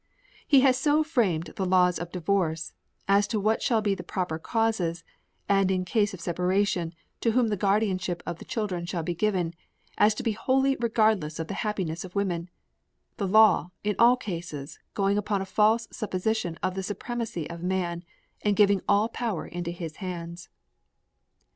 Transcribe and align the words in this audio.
He 0.47 0.61
has 0.61 0.79
so 0.79 1.03
framed 1.03 1.53
the 1.57 1.63
laws 1.67 1.99
of 1.99 2.11
divorce, 2.11 2.73
as 3.07 3.27
to 3.27 3.39
what 3.39 3.61
shall 3.61 3.83
be 3.83 3.93
the 3.93 4.01
proper 4.01 4.39
causes, 4.39 5.03
and 5.47 5.69
in 5.69 5.85
case 5.85 6.11
of 6.11 6.19
separation, 6.19 6.95
to 7.19 7.33
whom 7.33 7.49
the 7.49 7.55
guardianship 7.55 8.23
of 8.25 8.39
the 8.39 8.45
children 8.45 8.87
shall 8.87 9.03
be 9.03 9.13
given, 9.13 9.53
as 9.99 10.15
to 10.15 10.23
be 10.23 10.31
wholly 10.31 10.75
regardless 10.79 11.37
of 11.37 11.49
the 11.49 11.53
happiness 11.61 12.03
of 12.03 12.15
women 12.15 12.49
the 13.17 13.27
law, 13.27 13.69
in 13.83 13.95
all 13.99 14.17
cases, 14.17 14.79
going 14.95 15.19
upon 15.19 15.39
a 15.39 15.45
false 15.45 15.87
supposition 15.91 16.57
of 16.63 16.73
the 16.73 16.81
supremacy 16.81 17.47
of 17.47 17.61
man, 17.61 18.03
and 18.41 18.55
giving 18.55 18.81
all 18.89 19.07
power 19.07 19.45
into 19.45 19.69
his 19.69 19.97
hands. 19.97 20.49